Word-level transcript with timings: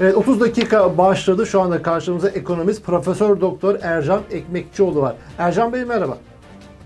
Evet 0.00 0.16
30 0.16 0.40
dakika 0.40 0.98
başladı. 0.98 1.46
Şu 1.46 1.60
anda 1.60 1.82
karşımızda 1.82 2.30
ekonomist 2.30 2.84
Profesör 2.84 3.40
Doktor 3.40 3.78
Ercan 3.82 4.20
Ekmekçioğlu 4.30 5.00
var. 5.00 5.14
Ercan 5.38 5.72
Bey 5.72 5.84
merhaba. 5.84 6.18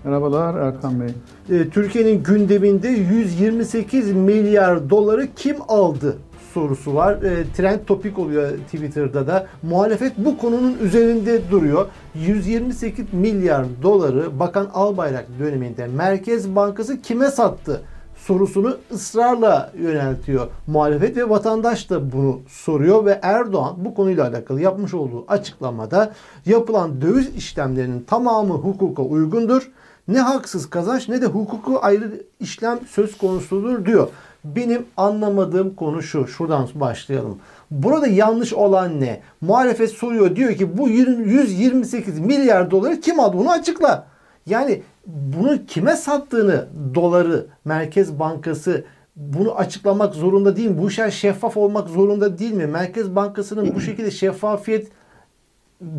Merhabalar 0.03 0.55
Erkan 0.55 1.01
Bey. 1.01 1.09
Ee, 1.49 1.69
Türkiye'nin 1.69 2.23
gündeminde 2.23 2.87
128 2.87 4.11
milyar 4.11 4.89
doları 4.89 5.27
kim 5.35 5.55
aldı 5.67 6.17
sorusu 6.53 6.95
var. 6.95 7.13
E, 7.13 7.43
trend 7.57 7.79
topik 7.87 8.19
oluyor 8.19 8.49
Twitter'da 8.49 9.27
da. 9.27 9.47
Muhalefet 9.63 10.13
bu 10.17 10.37
konunun 10.37 10.77
üzerinde 10.81 11.51
duruyor. 11.51 11.85
128 12.15 13.13
milyar 13.13 13.65
doları 13.83 14.39
Bakan 14.39 14.69
Albayrak 14.73 15.25
döneminde 15.39 15.87
Merkez 15.87 16.55
Bankası 16.55 17.01
kime 17.01 17.27
sattı? 17.27 17.81
Sorusunu 18.21 18.77
ısrarla 18.93 19.71
yöneltiyor 19.77 20.47
muhalefet 20.67 21.17
ve 21.17 21.29
vatandaş 21.29 21.89
da 21.89 22.11
bunu 22.11 22.39
soruyor 22.47 23.05
ve 23.05 23.19
Erdoğan 23.21 23.75
bu 23.77 23.95
konuyla 23.95 24.27
alakalı 24.27 24.61
yapmış 24.61 24.93
olduğu 24.93 25.25
açıklamada 25.27 26.13
yapılan 26.45 27.01
döviz 27.01 27.35
işlemlerinin 27.35 28.03
tamamı 28.07 28.53
hukuka 28.53 29.03
uygundur. 29.03 29.71
Ne 30.07 30.19
haksız 30.19 30.69
kazanç 30.69 31.09
ne 31.09 31.21
de 31.21 31.25
hukuku 31.25 31.79
ayrı 31.81 32.23
işlem 32.39 32.79
söz 32.87 33.17
konusudur 33.17 33.85
diyor. 33.85 34.07
Benim 34.45 34.85
anlamadığım 34.97 35.75
konu 35.75 36.03
şu. 36.03 36.27
Şuradan 36.27 36.67
başlayalım. 36.75 37.37
Burada 37.71 38.07
yanlış 38.07 38.53
olan 38.53 39.01
ne? 39.01 39.21
Muhalefet 39.41 39.91
soruyor 39.91 40.35
diyor 40.35 40.53
ki 40.53 40.77
bu 40.77 40.89
128 40.89 42.19
milyar 42.19 42.71
doları 42.71 43.01
kim 43.01 43.19
aldı? 43.19 43.37
Bunu 43.37 43.51
açıkla. 43.51 44.07
Yani 44.45 44.81
bunu 45.07 45.65
kime 45.65 45.95
sattığını 45.95 46.67
doları 46.95 47.45
Merkez 47.65 48.19
Bankası 48.19 48.83
bunu 49.15 49.55
açıklamak 49.55 50.15
zorunda 50.15 50.55
değil 50.55 50.69
mi? 50.69 50.77
Bu 50.77 50.87
işler 50.87 51.11
şeffaf 51.11 51.57
olmak 51.57 51.89
zorunda 51.89 52.37
değil 52.39 52.53
mi? 52.53 52.65
Merkez 52.65 53.15
Bankası'nın 53.15 53.75
bu 53.75 53.81
şekilde 53.81 54.11
şeffafiyet 54.11 54.87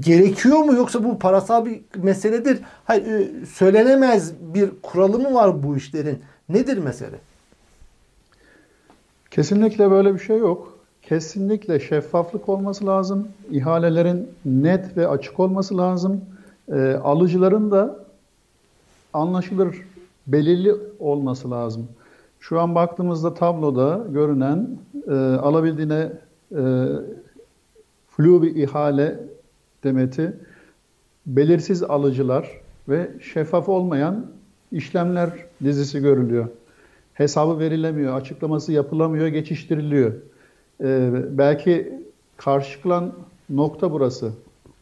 gerekiyor 0.00 0.58
mu 0.58 0.74
yoksa 0.74 1.04
bu 1.04 1.18
parasal 1.18 1.66
bir 1.66 1.80
meseledir? 1.96 2.60
Hayır, 2.84 3.06
e, 3.06 3.46
söylenemez 3.46 4.32
bir 4.40 4.70
kuralı 4.82 5.18
mı 5.18 5.34
var 5.34 5.62
bu 5.62 5.76
işlerin? 5.76 6.18
Nedir 6.48 6.78
mesele? 6.78 7.16
Kesinlikle 9.30 9.90
böyle 9.90 10.14
bir 10.14 10.18
şey 10.18 10.38
yok. 10.38 10.78
Kesinlikle 11.02 11.80
şeffaflık 11.80 12.48
olması 12.48 12.86
lazım. 12.86 13.28
İhalelerin 13.50 14.28
net 14.44 14.96
ve 14.96 15.08
açık 15.08 15.40
olması 15.40 15.76
lazım. 15.78 16.20
E, 16.72 16.92
alıcıların 16.92 17.70
da 17.70 18.01
anlaşılır, 19.12 19.76
belirli 20.26 20.74
olması 20.98 21.50
lazım. 21.50 21.88
Şu 22.40 22.60
an 22.60 22.74
baktığımızda 22.74 23.34
tabloda 23.34 24.06
görünen 24.10 24.68
e, 25.08 25.12
alabildiğine 25.14 26.12
e, 26.52 26.62
flu 28.08 28.42
bir 28.42 28.56
ihale 28.56 29.20
demeti, 29.84 30.36
belirsiz 31.26 31.82
alıcılar 31.82 32.50
ve 32.88 33.10
şeffaf 33.20 33.68
olmayan 33.68 34.26
işlemler 34.72 35.30
dizisi 35.64 36.00
görülüyor. 36.00 36.48
Hesabı 37.14 37.58
verilemiyor, 37.58 38.16
açıklaması 38.16 38.72
yapılamıyor, 38.72 39.26
geçiştiriliyor. 39.26 40.12
Ee, 40.80 41.10
belki 41.30 41.92
karşı 42.36 42.70
çıkılan 42.70 43.12
nokta 43.50 43.92
burası 43.92 44.32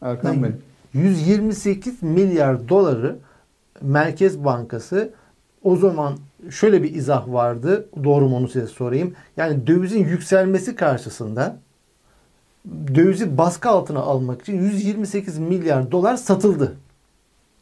Erkan 0.01 0.43
Bey. 0.43 0.51
128 0.93 2.03
milyar 2.03 2.69
doları 2.69 3.15
Merkez 3.81 4.43
Bankası 4.43 5.13
o 5.63 5.75
zaman 5.75 6.17
şöyle 6.49 6.83
bir 6.83 6.95
izah 6.95 7.33
vardı. 7.33 7.89
Doğru 8.03 8.29
mu 8.29 8.37
onu 8.37 8.47
size 8.47 8.67
sorayım. 8.67 9.13
Yani 9.37 9.67
dövizin 9.67 10.05
yükselmesi 10.05 10.75
karşısında 10.75 11.57
dövizi 12.95 13.37
baskı 13.37 13.69
altına 13.69 13.99
almak 13.99 14.41
için 14.41 14.61
128 14.61 15.37
milyar 15.37 15.91
dolar 15.91 16.15
satıldı. 16.15 16.75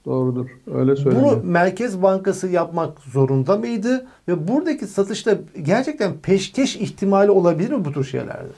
Doğrudur. 0.05 0.49
Öyle 0.73 0.95
söyleniyor. 0.95 1.31
Bunu 1.31 1.43
Merkez 1.43 2.01
Bankası 2.01 2.47
yapmak 2.47 2.99
zorunda 2.99 3.57
mıydı? 3.57 4.07
Ve 4.27 4.47
buradaki 4.47 4.87
satışta 4.87 5.37
gerçekten 5.63 6.13
peşkeş 6.17 6.75
ihtimali 6.75 7.31
olabilir 7.31 7.71
mi 7.71 7.85
bu 7.85 7.91
tür 7.91 8.03
şeylerde? 8.03 8.49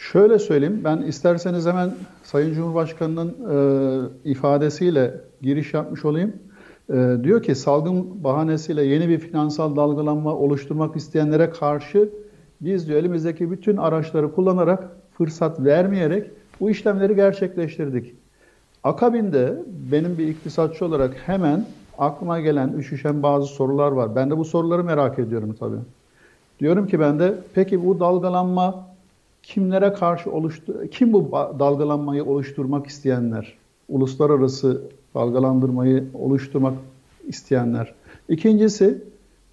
Şöyle 0.00 0.38
söyleyeyim. 0.38 0.80
Ben 0.84 0.98
isterseniz 0.98 1.66
hemen 1.66 1.90
Sayın 2.22 2.54
Cumhurbaşkanı'nın 2.54 3.28
e, 4.24 4.30
ifadesiyle 4.30 5.20
giriş 5.42 5.74
yapmış 5.74 6.04
olayım. 6.04 6.32
E, 6.92 7.16
diyor 7.22 7.42
ki 7.42 7.54
salgın 7.54 8.24
bahanesiyle 8.24 8.84
yeni 8.84 9.08
bir 9.08 9.18
finansal 9.18 9.76
dalgalanma 9.76 10.34
oluşturmak 10.34 10.96
isteyenlere 10.96 11.50
karşı 11.50 12.08
biz 12.60 12.88
diyor 12.88 12.98
elimizdeki 12.98 13.50
bütün 13.50 13.76
araçları 13.76 14.34
kullanarak 14.34 14.88
fırsat 15.18 15.64
vermeyerek 15.64 16.30
bu 16.60 16.70
işlemleri 16.70 17.14
gerçekleştirdik. 17.14 18.14
Akabinde 18.84 19.62
benim 19.92 20.18
bir 20.18 20.28
iktisatçı 20.28 20.84
olarak 20.84 21.14
hemen 21.26 21.66
aklıma 21.98 22.40
gelen, 22.40 22.72
üşüşen 22.72 23.22
bazı 23.22 23.46
sorular 23.46 23.92
var. 23.92 24.16
Ben 24.16 24.30
de 24.30 24.38
bu 24.38 24.44
soruları 24.44 24.84
merak 24.84 25.18
ediyorum 25.18 25.56
tabii. 25.60 25.80
Diyorum 26.60 26.86
ki 26.86 27.00
ben 27.00 27.18
de 27.18 27.34
peki 27.54 27.86
bu 27.86 28.00
dalgalanma 28.00 28.89
kimlere 29.42 29.92
karşı 29.92 30.30
oluştu? 30.30 30.74
Kim 30.90 31.12
bu 31.12 31.32
dalgalanmayı 31.58 32.24
oluşturmak 32.24 32.86
isteyenler? 32.86 33.54
Uluslararası 33.88 34.82
dalgalandırmayı 35.14 36.04
oluşturmak 36.14 36.74
isteyenler. 37.28 37.94
İkincisi, 38.28 39.04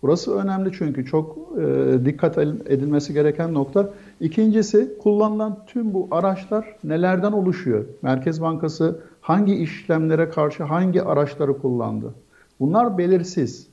burası 0.01 0.35
önemli 0.35 0.71
çünkü 0.77 1.05
çok 1.05 1.37
e, 1.57 2.05
dikkat 2.05 2.37
edilmesi 2.37 3.13
gereken 3.13 3.53
nokta. 3.53 3.89
İkincisi, 4.19 4.97
kullanılan 5.03 5.57
tüm 5.67 5.93
bu 5.93 6.07
araçlar 6.11 6.75
nelerden 6.83 7.31
oluşuyor? 7.31 7.85
Merkez 8.01 8.41
Bankası 8.41 8.99
hangi 9.21 9.55
işlemlere 9.55 10.29
karşı 10.29 10.63
hangi 10.63 11.03
araçları 11.03 11.57
kullandı? 11.57 12.13
Bunlar 12.59 12.97
belirsiz. 12.97 13.67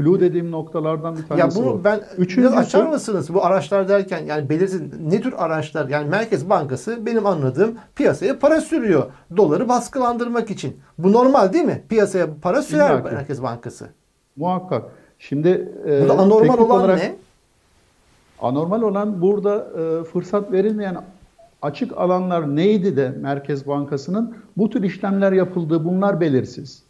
Flu 0.00 0.20
dediğim 0.20 0.50
noktalardan 0.50 1.16
bir 1.16 1.22
tanesi 1.22 1.58
Ya 1.58 1.64
bunu 1.64 1.74
bu. 1.74 1.84
ben 1.84 2.00
Üçüncüsü, 2.18 2.54
açar 2.54 2.86
mısınız 2.86 3.34
bu 3.34 3.44
araçlar 3.44 3.88
derken 3.88 4.24
yani 4.26 4.48
belirsiz 4.48 4.82
ne 5.00 5.20
tür 5.20 5.34
araçlar 5.36 5.88
yani 5.88 6.08
Merkez 6.08 6.50
Bankası 6.50 7.06
benim 7.06 7.26
anladığım 7.26 7.74
piyasaya 7.96 8.38
para 8.38 8.60
sürüyor 8.60 9.06
doları 9.36 9.68
baskılandırmak 9.68 10.50
için. 10.50 10.76
Bu 10.98 11.12
normal 11.12 11.52
değil 11.52 11.64
mi? 11.64 11.82
Piyasaya 11.88 12.26
para 12.42 12.62
sürer 12.62 12.90
İllaki. 12.90 13.14
Merkez 13.14 13.42
Bankası. 13.42 13.88
Muhakkak. 14.36 14.82
Şimdi 15.18 15.68
e, 15.86 16.00
burada 16.00 16.18
anormal 16.18 16.58
olan 16.58 16.80
olarak, 16.80 16.98
ne? 16.98 17.16
Anormal 18.40 18.82
olan 18.82 19.22
burada 19.22 19.66
e, 19.80 20.04
fırsat 20.04 20.52
verilmeyen 20.52 20.96
açık 21.62 21.98
alanlar 21.98 22.56
neydi 22.56 22.96
de 22.96 23.08
Merkez 23.20 23.66
Bankası'nın 23.66 24.34
bu 24.56 24.70
tür 24.70 24.82
işlemler 24.82 25.32
yapıldığı 25.32 25.84
bunlar 25.84 26.20
belirsiz. 26.20 26.82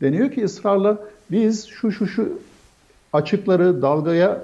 Deniyor 0.00 0.30
ki 0.30 0.44
ısrarla 0.44 0.98
biz 1.30 1.66
şu 1.66 1.92
şu 1.92 2.06
şu 2.06 2.38
açıkları 3.12 3.82
dalgaya 3.82 4.42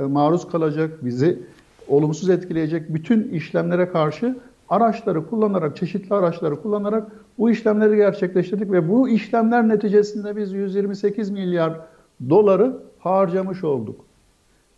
e, 0.00 0.02
maruz 0.02 0.48
kalacak, 0.48 1.04
bizi 1.04 1.42
olumsuz 1.88 2.30
etkileyecek 2.30 2.94
bütün 2.94 3.28
işlemlere 3.28 3.88
karşı 3.88 4.36
araçları 4.68 5.26
kullanarak, 5.26 5.76
çeşitli 5.76 6.14
araçları 6.14 6.62
kullanarak 6.62 7.12
bu 7.38 7.50
işlemleri 7.50 7.96
gerçekleştirdik 7.96 8.72
ve 8.72 8.88
bu 8.88 9.08
işlemler 9.08 9.68
neticesinde 9.68 10.36
biz 10.36 10.52
128 10.52 11.30
milyar 11.30 11.80
doları 12.30 12.76
harcamış 12.98 13.64
olduk. 13.64 14.00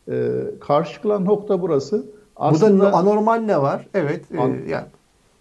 Ee, 0.09 0.31
karşı 0.61 0.93
çıkılan 0.93 1.25
nokta 1.25 1.63
burası. 1.63 2.05
Aslında, 2.37 2.85
Burada 2.85 2.97
anormal 2.97 3.37
ne 3.37 3.63
var? 3.63 3.87
Evet. 3.95 4.25
E, 4.35 4.39
an, 4.39 4.53
yani. 4.69 4.87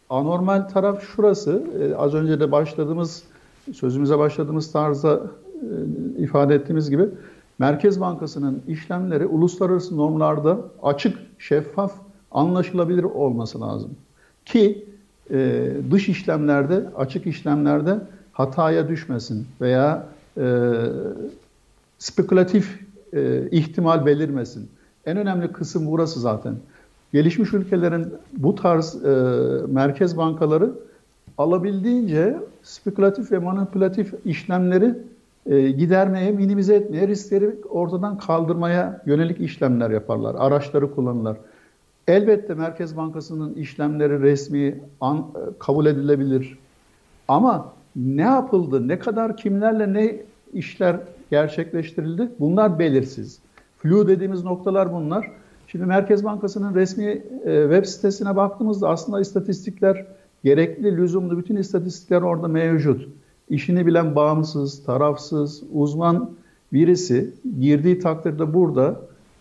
Anormal 0.09 0.61
taraf 0.61 1.03
şurası. 1.03 1.63
E, 1.81 1.95
az 1.95 2.13
önce 2.13 2.39
de 2.39 2.51
başladığımız, 2.51 3.23
sözümüze 3.73 4.17
başladığımız 4.17 4.71
tarzda 4.71 5.21
e, 6.17 6.23
ifade 6.23 6.55
ettiğimiz 6.55 6.89
gibi 6.89 7.09
Merkez 7.61 8.01
Bankası'nın 8.01 8.61
işlemleri 8.67 9.25
uluslararası 9.25 9.97
normlarda 9.97 10.57
açık, 10.83 11.17
şeffaf, 11.39 11.93
anlaşılabilir 12.31 13.03
olması 13.03 13.61
lazım. 13.61 13.91
Ki 14.45 14.85
e, 15.31 15.69
dış 15.91 16.09
işlemlerde, 16.09 16.85
açık 16.97 17.27
işlemlerde 17.27 17.99
hataya 18.31 18.87
düşmesin 18.89 19.47
veya 19.61 20.07
e, 20.37 20.73
spekülatif 21.99 22.79
e, 23.13 23.49
ihtimal 23.51 24.05
belirmesin. 24.05 24.69
En 25.05 25.17
önemli 25.17 25.51
kısım 25.51 25.87
burası 25.87 26.19
zaten. 26.19 26.55
Gelişmiş 27.13 27.53
ülkelerin 27.53 28.13
bu 28.37 28.55
tarz 28.55 29.05
e, 29.05 29.09
merkez 29.67 30.17
bankaları 30.17 30.71
alabildiğince 31.37 32.37
spekülatif 32.63 33.31
ve 33.31 33.37
manipülatif 33.37 34.13
işlemleri 34.25 34.95
e, 35.45 35.71
gidermeye, 35.71 36.31
minimize 36.31 36.75
etmeye, 36.75 37.07
riskleri 37.07 37.55
ortadan 37.69 38.17
kaldırmaya 38.17 39.01
yönelik 39.05 39.41
işlemler 39.41 39.89
yaparlar. 39.89 40.35
Araçları 40.39 40.95
kullanırlar. 40.95 41.37
Elbette 42.07 42.53
Merkez 42.53 42.97
Bankası'nın 42.97 43.53
işlemleri 43.53 44.21
resmi 44.21 44.81
an, 45.01 45.27
kabul 45.59 45.85
edilebilir. 45.85 46.57
Ama 47.27 47.73
ne 47.95 48.21
yapıldı, 48.21 48.87
ne 48.87 48.99
kadar 48.99 49.37
kimlerle 49.37 49.93
ne 49.93 50.15
işler 50.53 50.95
gerçekleştirildi 51.31 52.29
bunlar 52.39 52.79
belirsiz. 52.79 53.39
Flu 53.77 54.07
dediğimiz 54.07 54.43
noktalar 54.43 54.93
bunlar. 54.93 55.31
Şimdi 55.67 55.85
Merkez 55.85 56.23
Bankası'nın 56.23 56.75
resmi 56.75 57.05
e, 57.05 57.61
web 57.63 57.85
sitesine 57.85 58.35
baktığımızda 58.35 58.89
aslında 58.89 59.21
istatistikler 59.21 60.05
gerekli, 60.43 60.97
lüzumlu 60.97 61.37
bütün 61.37 61.55
istatistikler 61.55 62.21
orada 62.21 62.47
mevcut. 62.47 63.07
İşini 63.51 63.85
bilen 63.85 64.15
bağımsız, 64.15 64.83
tarafsız, 64.83 65.63
uzman 65.73 66.29
birisi 66.73 67.33
girdiği 67.59 67.99
takdirde 67.99 68.53
burada 68.53 68.99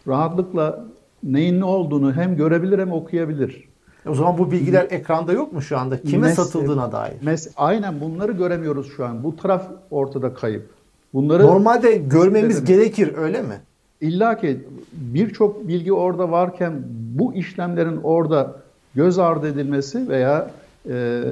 rahatlıkla 0.09 0.85
neyin 1.23 1.61
ne 1.61 1.65
olduğunu 1.65 2.13
hem 2.13 2.37
görebilir 2.37 2.79
hem 2.79 2.93
okuyabilir. 2.93 3.69
O 4.09 4.15
zaman 4.15 4.39
bu 4.39 4.51
bilgiler 4.51 4.87
ekranda 4.91 5.33
yok 5.33 5.53
mu 5.53 5.63
şu 5.63 5.79
anda? 5.79 6.03
Kime 6.03 6.27
Mes- 6.27 6.35
satıldığına 6.35 6.93
dair? 6.93 7.15
Mes 7.23 7.49
aynen 7.57 8.01
bunları 8.01 8.33
göremiyoruz 8.33 8.93
şu 8.97 9.07
an. 9.07 9.25
Bu 9.25 9.37
taraf 9.37 9.67
ortada 9.91 10.35
kayıp. 10.35 10.69
Bunları 11.15 11.43
Normalde 11.43 11.97
görmemiz 11.97 12.65
gerekir 12.65 13.15
öyle 13.17 13.43
mi? 13.43 13.61
İlla 14.01 14.39
ki 14.41 14.61
birçok 14.93 15.69
bilgi 15.69 15.93
orada 15.93 16.31
varken 16.31 16.83
bu 17.15 17.35
işlemlerin 17.35 18.01
orada 18.03 18.57
göz 18.95 19.19
ardı 19.19 19.49
edilmesi 19.49 20.09
veya 20.09 20.51
e, 20.89 21.23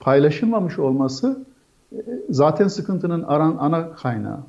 paylaşılmamış 0.00 0.78
olması 0.78 1.46
zaten 2.30 2.68
sıkıntının 2.68 3.22
aran, 3.22 3.56
ana 3.60 3.92
kaynağı. 3.92 4.40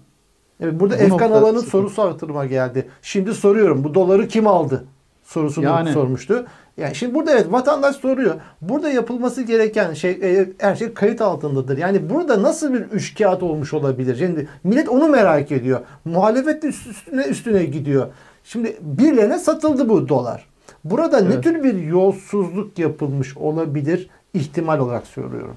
Evet, 0.60 0.80
burada 0.80 1.00
Bu 1.00 1.00
Efkan 1.00 1.32
Alan'ın 1.32 1.60
sorusu 1.60 2.02
hatırıma 2.02 2.46
geldi. 2.46 2.88
Şimdi 3.02 3.34
soruyorum 3.34 3.84
bu 3.84 3.94
doları 3.94 4.28
kim 4.28 4.48
aldı? 4.48 4.86
Sorusunu 5.24 5.66
Yani. 5.66 5.92
sormuştu. 5.92 6.46
Yani 6.78 6.96
şimdi 6.96 7.14
burada 7.14 7.32
evet 7.32 7.52
vatandaş 7.52 7.96
soruyor. 7.96 8.36
Burada 8.62 8.90
yapılması 8.90 9.42
gereken 9.42 9.94
şey 9.94 10.12
e, 10.12 10.50
her 10.58 10.76
şey 10.76 10.94
kayıt 10.94 11.22
altındadır. 11.22 11.78
Yani 11.78 12.10
burada 12.10 12.42
nasıl 12.44 12.74
bir 12.74 12.80
üç 12.80 13.18
kağıt 13.18 13.44
olmuş 13.44 13.74
olabilir? 13.74 14.16
Şimdi 14.16 14.48
millet 14.64 14.90
onu 14.90 15.08
merak 15.08 15.52
ediyor. 15.52 15.80
Muhalefet 16.06 16.64
üstüne 16.64 17.24
üstüne 17.24 17.66
gidiyor. 17.66 18.08
Şimdi 18.44 18.78
birilerine 18.82 19.40
satıldı 19.40 19.90
bu 19.90 20.10
dolar. 20.10 20.46
Burada 20.84 21.20
ne 21.20 21.34
Evet. 21.34 21.44
tür 21.44 21.64
bir 21.64 21.74
yolsuzluk 21.74 22.80
yapılmış 22.80 23.38
olabilir 23.38 24.10
ihtimal 24.34 24.80
olarak 24.80 25.08
söylüyorum. 25.08 25.56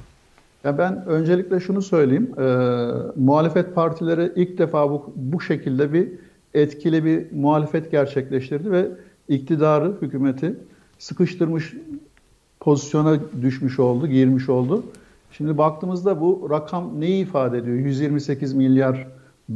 Ya 0.65 0.79
ben 0.79 1.07
öncelikle 1.07 1.61
şunu 1.61 1.83
söyleyeyim. 1.83 2.31
E, 2.39 2.45
muhalefet 3.17 3.75
partileri 3.75 4.33
ilk 4.37 4.59
defa 4.59 4.91
bu, 4.91 5.13
bu 5.17 5.41
şekilde 5.41 5.93
bir 5.93 6.09
etkili 6.55 7.05
bir 7.05 7.33
muhalefet 7.33 7.91
gerçekleştirdi 7.91 8.73
ve 8.73 8.89
iktidarı, 9.29 9.93
hükümeti 10.03 10.55
sıkıştırmış 10.99 11.75
pozisyona 12.61 13.19
düşmüş 13.43 13.79
oldu, 13.79 14.07
girmiş 14.07 14.49
oldu. 14.49 14.85
Şimdi 15.33 15.59
baktığımızda 15.59 16.21
bu 16.21 16.49
rakam 16.51 17.01
neyi 17.01 17.25
ifade 17.25 17.59
ediyor? 17.59 17.77
128 17.77 18.55
milyar 18.55 19.07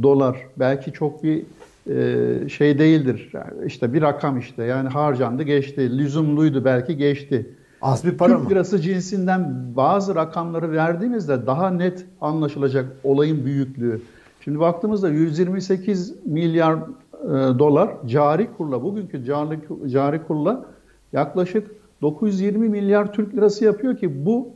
dolar. 0.03 0.37
Belki 0.59 0.91
çok 0.91 1.23
bir 1.23 1.43
e, 1.89 2.49
şey 2.49 2.79
değildir. 2.79 3.29
Yani 3.33 3.51
işte 3.65 3.93
bir 3.93 4.01
rakam 4.01 4.39
işte. 4.39 4.63
Yani 4.63 4.89
harcandı, 4.89 5.43
geçti. 5.43 5.97
Lüzumluydu 5.97 6.65
belki 6.65 6.97
geçti. 6.97 7.49
Az 7.81 8.05
bir 8.05 8.17
para 8.17 8.33
Türk 8.33 8.43
mı? 8.43 8.49
lirası 8.49 8.81
cinsinden 8.81 9.71
bazı 9.75 10.15
rakamları 10.15 10.71
verdiğimizde 10.71 11.47
daha 11.47 11.69
net 11.69 12.05
anlaşılacak 12.21 12.85
olayın 13.03 13.45
büyüklüğü. 13.45 14.01
Şimdi 14.41 14.59
baktığımızda 14.59 15.09
128 15.09 16.25
milyar 16.25 16.73
e, 16.73 17.27
dolar 17.59 17.89
cari 18.05 18.49
kurla, 18.57 18.83
bugünkü 18.83 19.25
cari, 19.25 19.59
cari 19.91 20.23
kurla 20.27 20.65
yaklaşık 21.13 21.71
920 22.01 22.69
milyar 22.69 23.13
Türk 23.13 23.35
lirası 23.35 23.65
yapıyor 23.65 23.97
ki 23.97 24.25
bu 24.25 24.49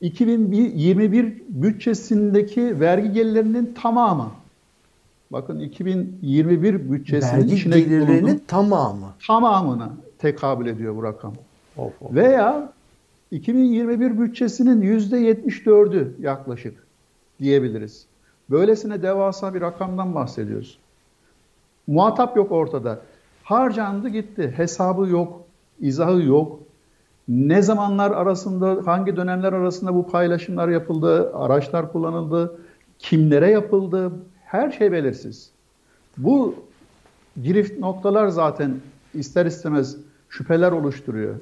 2021 0.00 1.42
bütçesindeki 1.48 2.80
vergi 2.80 3.12
gelirlerinin 3.12 3.74
tamamı. 3.82 4.30
Bakın 5.32 5.58
2021 5.60 6.92
bütçesinin 6.92 7.40
Vergi 7.40 7.54
içine 7.54 7.80
gelirlerinin 7.80 8.22
bulunduğu 8.22 8.46
tamamı. 8.46 9.06
tamamına 9.26 9.90
tekabül 10.18 10.66
ediyor 10.66 10.96
bu 10.96 11.02
rakam. 11.02 11.32
Of, 11.76 12.02
of. 12.02 12.14
Veya 12.14 12.72
2021 13.30 14.18
bütçesinin 14.18 14.82
%74'ü 14.98 16.12
yaklaşık 16.20 16.86
diyebiliriz. 17.40 18.06
Böylesine 18.50 19.02
devasa 19.02 19.54
bir 19.54 19.60
rakamdan 19.60 20.14
bahsediyoruz. 20.14 20.78
Muhatap 21.86 22.36
yok 22.36 22.52
ortada. 22.52 23.00
Harcandı 23.42 24.08
gitti. 24.08 24.54
Hesabı 24.56 25.08
yok, 25.08 25.44
izahı 25.80 26.22
yok. 26.22 26.58
Ne 27.28 27.62
zamanlar 27.62 28.10
arasında, 28.10 28.82
hangi 28.84 29.16
dönemler 29.16 29.52
arasında 29.52 29.94
bu 29.94 30.06
paylaşımlar 30.06 30.68
yapıldı, 30.68 31.36
araçlar 31.36 31.92
kullanıldı, 31.92 32.58
kimlere 32.98 33.50
yapıldı, 33.50 34.12
her 34.44 34.70
şey 34.70 34.92
belirsiz. 34.92 35.50
Bu 36.16 36.54
girift 37.42 37.78
noktalar 37.78 38.28
zaten 38.28 38.74
ister 39.14 39.46
istemez 39.46 39.96
şüpheler 40.28 40.72
oluşturuyor. 40.72 41.34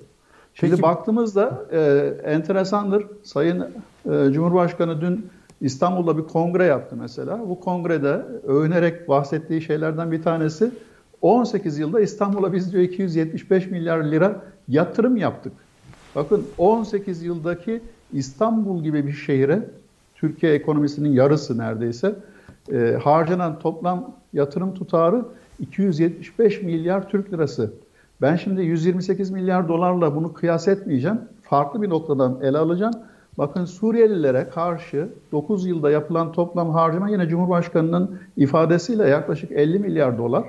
Şimdi 0.55 0.71
Peki- 0.71 0.83
baktığımızda 0.83 1.65
e, 1.73 1.81
enteresandır. 2.25 3.07
Sayın 3.23 3.61
e, 3.61 4.33
Cumhurbaşkanı 4.33 5.01
dün 5.01 5.27
İstanbul'da 5.61 6.19
bir 6.19 6.23
kongre 6.23 6.65
yaptı 6.65 6.97
mesela. 7.01 7.41
Bu 7.49 7.61
kongrede 7.61 8.23
övünerek 8.47 9.09
bahsettiği 9.09 9.63
şeylerden 9.63 10.13
bir 10.13 10.23
tanesi 10.23 10.71
18 11.23 11.79
yılda 11.79 12.01
İstanbul'a 12.01 12.53
biz 12.53 12.73
diyor 12.73 12.83
275 12.83 13.67
milyar 13.67 14.05
lira 14.05 14.43
yatırım 14.69 15.17
yaptık. 15.17 15.53
Bakın 16.15 16.47
18 16.59 17.23
yıldaki 17.23 17.81
İstanbul 18.13 18.83
gibi 18.83 19.07
bir 19.07 19.13
şehre 19.13 19.63
Türkiye 20.15 20.53
ekonomisinin 20.55 21.13
yarısı 21.13 21.59
neredeyse 21.59 22.15
e, 22.73 22.99
harcanan 23.03 23.59
toplam 23.59 24.13
yatırım 24.33 24.75
tutarı 24.75 25.25
275 25.61 26.63
milyar 26.63 27.09
Türk 27.09 27.33
lirası. 27.33 27.73
Ben 28.23 28.37
şimdi 28.37 28.63
128 28.63 29.31
milyar 29.31 29.69
dolarla 29.69 30.17
bunu 30.17 30.33
kıyas 30.33 30.69
etmeyeceğim. 30.69 31.21
Farklı 31.43 31.83
bir 31.83 31.91
noktadan 31.91 32.39
ele 32.43 32.59
alacağım. 32.59 32.95
Bakın 33.39 33.65
Suriyelilere 33.65 34.49
karşı 34.49 35.09
9 35.33 35.67
yılda 35.67 35.91
yapılan 35.91 36.33
toplam 36.33 36.71
harcama 36.71 37.11
yine 37.11 37.29
Cumhurbaşkanı'nın 37.29 38.19
ifadesiyle 38.37 39.09
yaklaşık 39.09 39.53
50 39.53 39.79
milyar 39.79 40.19
dolar. 40.19 40.45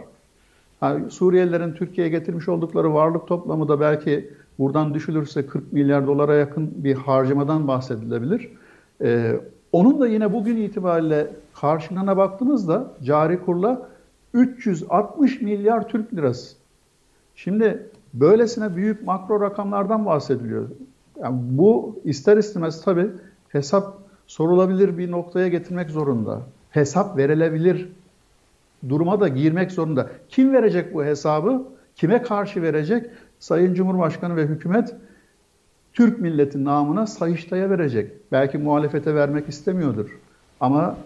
Yani 0.82 1.12
Suriyelilerin 1.12 1.74
Türkiye'ye 1.74 2.12
getirmiş 2.12 2.50
oldukları 2.50 2.94
varlık 2.94 3.28
toplamı 3.28 3.68
da 3.68 3.80
belki 3.80 4.30
buradan 4.60 4.94
düşülürse 4.94 5.48
40 5.48 5.74
milyar 5.74 6.08
dolara 6.08 6.36
yakın 6.36 6.84
bir 6.84 6.96
harcamadan 6.96 7.68
bahsedilebilir. 7.68 8.50
Ee, 9.02 9.40
onun 9.72 10.00
da 10.00 10.08
yine 10.08 10.34
bugün 10.34 10.58
itibariyle 10.58 11.28
karşılığına 11.62 12.18
baktığımızda 12.18 12.94
cari 13.04 13.46
kurla 13.46 13.90
360 14.34 15.42
milyar 15.42 15.88
Türk 15.88 16.14
lirası. 16.14 16.61
Şimdi 17.44 17.90
böylesine 18.14 18.76
büyük 18.76 19.04
makro 19.04 19.42
rakamlardan 19.42 20.06
bahsediliyor. 20.06 20.70
Yani 21.22 21.38
bu 21.42 22.00
ister 22.04 22.38
istemez 22.38 22.82
tabii 22.82 23.08
hesap 23.50 23.98
sorulabilir 24.28 24.98
bir 24.98 25.12
noktaya 25.12 25.48
getirmek 25.48 25.90
zorunda. 25.90 26.42
Hesap 26.72 27.18
verilebilir 27.18 27.90
duruma 28.90 29.20
da 29.20 29.28
girmek 29.28 29.72
zorunda. 29.72 30.10
Kim 30.30 30.54
verecek 30.54 30.94
bu 30.94 31.04
hesabı? 31.04 31.64
Kime 31.96 32.22
karşı 32.22 32.62
verecek? 32.62 33.10
Sayın 33.40 33.74
Cumhurbaşkanı 33.74 34.36
ve 34.36 34.46
hükümet 34.46 34.96
Türk 35.94 36.20
milleti 36.20 36.64
namına 36.64 37.08
Sayıştay'a 37.08 37.70
verecek. 37.70 38.12
Belki 38.32 38.58
muhalefete 38.58 39.16
vermek 39.16 39.50
istemiyordur. 39.50 40.20
Ama 40.60 40.98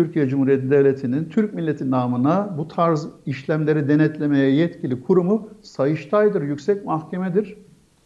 Türkiye 0.00 0.28
Cumhuriyeti 0.28 0.70
Devleti'nin 0.70 1.24
Türk 1.24 1.54
milleti 1.54 1.90
namına 1.90 2.54
bu 2.58 2.68
tarz 2.68 3.08
işlemleri 3.26 3.88
denetlemeye 3.88 4.50
yetkili 4.50 5.02
kurumu 5.02 5.48
Sayıştay'dır, 5.62 6.42
yüksek 6.42 6.84
mahkemedir. 6.84 7.56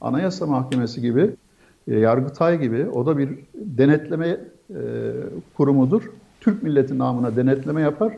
Anayasa 0.00 0.46
Mahkemesi 0.46 1.00
gibi, 1.00 1.30
e, 1.88 1.98
Yargıtay 1.98 2.60
gibi 2.60 2.88
o 2.88 3.06
da 3.06 3.18
bir 3.18 3.28
denetleme 3.54 4.28
e, 4.28 4.40
kurumudur. 5.56 6.10
Türk 6.40 6.62
milleti 6.62 6.98
namına 6.98 7.36
denetleme 7.36 7.82
yapar. 7.82 8.16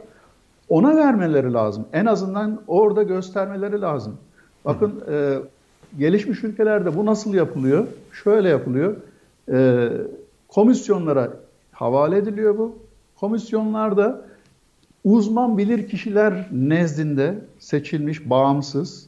Ona 0.68 0.97
vermeleri 0.97 1.52
lazım. 1.52 1.85
En 1.92 2.06
azından 2.06 2.61
orada 2.66 3.02
göstermeleri 3.02 3.80
lazım. 3.80 4.16
Bakın 4.64 5.02
e, 5.11 5.38
gelişmiş 5.99 6.45
ülkelerde 6.45 6.97
bu 6.97 7.06
nasıl 7.06 7.35
yapılıyor? 7.35 7.87
Şöyle 8.12 8.49
yapılıyor. 8.49 8.97
E, 9.52 9.88
komisyonlara 10.49 11.30
havale 11.73 12.16
ediliyor 12.16 12.59
bu. 12.59 12.86
Komisyonlarda 13.20 14.25
uzman 15.04 15.58
bilir 15.58 15.88
kişiler 15.88 16.49
nezdinde 16.52 17.38
seçilmiş, 17.58 18.30
bağımsız. 18.30 19.06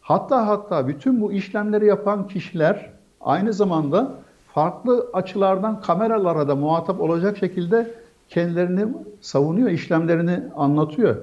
Hatta 0.00 0.46
hatta 0.46 0.88
bütün 0.88 1.20
bu 1.20 1.32
işlemleri 1.32 1.86
yapan 1.86 2.28
kişiler 2.28 2.90
aynı 3.20 3.52
zamanda 3.52 4.14
farklı 4.54 5.10
açılardan 5.12 5.80
kameralara 5.80 6.48
da 6.48 6.56
muhatap 6.56 7.00
olacak 7.00 7.38
şekilde 7.38 7.94
kendilerini 8.28 8.86
savunuyor, 9.20 9.70
işlemlerini 9.70 10.40
anlatıyor. 10.56 11.16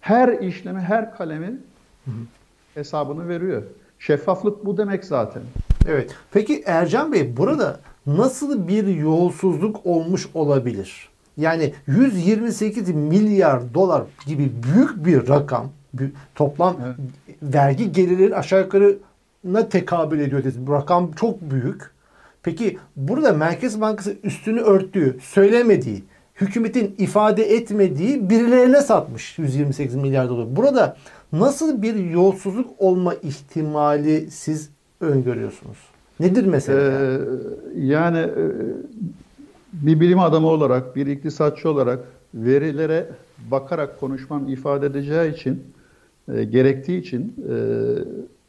Her 0.00 0.28
işlemi, 0.28 0.80
her 0.80 1.16
kalemi 1.16 1.58
hesabını 2.74 3.28
veriyor. 3.28 3.62
Şeffaflık 3.98 4.66
bu 4.66 4.76
demek 4.76 5.04
zaten. 5.04 5.42
Evet. 5.88 6.14
Peki 6.32 6.62
Ercan 6.66 7.12
Bey 7.12 7.36
burada 7.36 7.80
nasıl 8.06 8.68
bir 8.68 8.86
yolsuzluk 8.86 9.86
olmuş 9.86 10.28
olabilir? 10.34 11.08
Yani 11.36 11.72
128 11.86 12.88
milyar 12.88 13.74
dolar 13.74 14.02
gibi 14.26 14.50
büyük 14.62 15.06
bir 15.06 15.28
rakam 15.28 15.70
Toplam 16.34 16.76
evet. 16.84 16.96
vergi 17.42 17.92
gelirlerin 17.92 18.32
aşağı 18.32 18.60
yukarına 18.60 19.68
tekabül 19.70 20.20
ediyor. 20.20 20.42
Bu 20.56 20.72
rakam 20.72 21.12
çok 21.12 21.40
büyük. 21.40 21.90
Peki 22.42 22.78
burada 22.96 23.32
Merkez 23.32 23.80
Bankası 23.80 24.16
üstünü 24.22 24.60
örttüğü, 24.60 25.16
söylemediği, 25.20 26.04
hükümetin 26.40 26.94
ifade 26.98 27.42
etmediği 27.42 28.30
birilerine 28.30 28.80
satmış 28.80 29.38
128 29.38 29.94
milyar 29.94 30.28
dolar. 30.28 30.56
Burada 30.56 30.96
nasıl 31.32 31.82
bir 31.82 31.94
yolsuzluk 31.94 32.70
olma 32.78 33.14
ihtimali 33.14 34.30
siz 34.30 34.70
öngörüyorsunuz? 35.00 35.78
Nedir 36.20 36.46
mesele? 36.46 36.78
Ee, 36.78 37.18
yani 37.76 38.18
e, 38.18 38.44
bir 39.82 40.00
bilim 40.00 40.18
adamı 40.18 40.46
olarak, 40.46 40.96
bir 40.96 41.06
iktisatçı 41.06 41.70
olarak 41.70 41.98
verilere 42.34 43.06
bakarak 43.50 44.00
konuşmam 44.00 44.48
ifade 44.48 44.86
edeceği 44.86 45.34
için, 45.34 45.64
e, 46.32 46.44
gerektiği 46.44 47.00
için 47.00 47.34
e, 47.48 47.54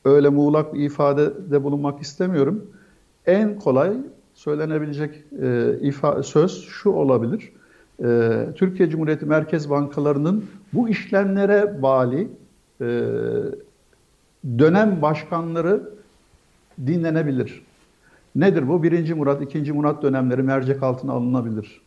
öyle 0.10 0.30
muğlak 0.30 0.74
bir 0.74 0.80
ifadede 0.80 1.64
bulunmak 1.64 2.02
istemiyorum. 2.02 2.66
En 3.26 3.60
kolay 3.60 3.94
söylenebilecek 4.34 5.24
e, 5.42 5.74
ifa, 5.82 6.24
söz 6.24 6.64
şu 6.64 6.90
olabilir. 6.90 7.52
E, 8.04 8.40
Türkiye 8.56 8.90
Cumhuriyeti 8.90 9.26
Merkez 9.26 9.70
Bankalarının 9.70 10.46
bu 10.74 10.90
işlemlere 10.90 11.82
bağlı 11.82 12.20
e, 12.82 12.88
dönem 14.60 15.02
başkanları 15.02 15.90
dinlenebilir. 16.88 17.67
Nedir 18.38 18.68
bu? 18.68 18.84
Birinci 18.84 19.14
Murat, 19.14 19.42
ikinci 19.42 19.74
Murat 19.74 20.04
dönemleri 20.04 20.44
mercek 20.44 20.84
altına 20.84 21.12
alınabilir. 21.12 21.82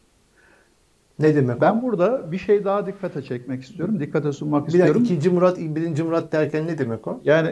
Ne 1.18 1.34
demek 1.34 1.60
Ben 1.60 1.82
burada 1.82 2.32
bir 2.32 2.38
şey 2.38 2.64
daha 2.64 2.86
dikkate 2.86 3.22
çekmek 3.22 3.62
istiyorum. 3.62 4.00
Dikkate 4.00 4.32
sunmak 4.32 4.68
bir 4.68 4.72
istiyorum. 4.72 5.00
Bir 5.00 5.06
ikinci 5.06 5.30
Murat, 5.30 5.58
birinci 5.58 6.02
Murat 6.02 6.32
derken 6.32 6.66
ne 6.66 6.78
demek 6.78 7.06
o? 7.06 7.20
Yani 7.24 7.48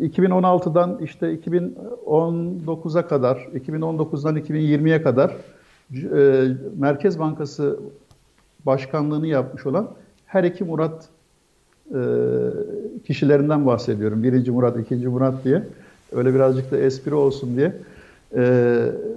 2016'dan 0.00 0.98
e, 1.00 1.04
işte 1.04 1.34
2019'a 1.34 3.06
kadar, 3.06 3.36
2019'dan 3.36 4.36
2020'ye 4.36 5.02
kadar 5.02 5.36
e, 5.94 6.46
Merkez 6.78 7.18
Bankası 7.18 7.80
başkanlığını 8.66 9.26
yapmış 9.26 9.66
olan 9.66 9.90
her 10.26 10.44
iki 10.44 10.64
Murat 10.64 11.08
e, 11.94 12.00
kişilerinden 13.06 13.66
bahsediyorum. 13.66 14.22
Birinci 14.22 14.50
Murat, 14.50 14.78
ikinci 14.78 15.08
Murat 15.08 15.44
diye. 15.44 15.62
Öyle 16.12 16.34
birazcık 16.34 16.70
da 16.70 16.78
espri 16.78 17.14
olsun 17.14 17.56
diye. 17.56 17.76